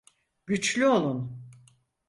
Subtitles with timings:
[0.45, 1.45] Güçlü olun.